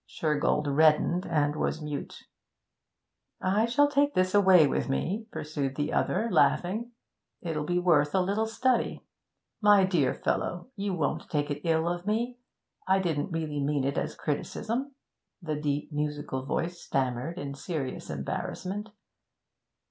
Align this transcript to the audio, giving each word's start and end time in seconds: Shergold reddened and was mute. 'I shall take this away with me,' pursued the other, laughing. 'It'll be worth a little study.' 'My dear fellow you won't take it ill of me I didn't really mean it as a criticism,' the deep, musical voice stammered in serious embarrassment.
Shergold 0.09 0.65
reddened 0.65 1.27
and 1.27 1.55
was 1.55 1.79
mute. 1.79 2.23
'I 3.39 3.67
shall 3.67 3.87
take 3.87 4.15
this 4.15 4.33
away 4.33 4.65
with 4.65 4.89
me,' 4.89 5.27
pursued 5.31 5.75
the 5.75 5.93
other, 5.93 6.27
laughing. 6.31 6.93
'It'll 7.41 7.65
be 7.67 7.77
worth 7.77 8.15
a 8.15 8.19
little 8.19 8.47
study.' 8.47 9.05
'My 9.61 9.83
dear 9.85 10.15
fellow 10.15 10.71
you 10.75 10.95
won't 10.95 11.29
take 11.29 11.51
it 11.51 11.61
ill 11.63 11.87
of 11.87 12.07
me 12.07 12.39
I 12.87 12.97
didn't 12.97 13.29
really 13.31 13.59
mean 13.61 13.83
it 13.83 13.95
as 13.99 14.15
a 14.15 14.17
criticism,' 14.17 14.95
the 15.39 15.55
deep, 15.61 15.93
musical 15.93 16.47
voice 16.47 16.81
stammered 16.81 17.37
in 17.37 17.53
serious 17.53 18.09
embarrassment. 18.09 18.89